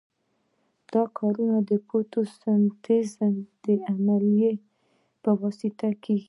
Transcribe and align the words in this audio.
دا 0.93 1.03
کار 1.17 1.35
د 1.69 1.71
فوتو 1.87 2.19
سنتیز 2.39 3.07
د 3.65 3.67
عملیې 3.91 4.53
په 5.23 5.29
واسطه 5.41 5.89
کیږي. 6.03 6.19